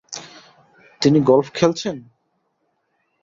[1.01, 1.97] তিনি গলফ খেলছেন?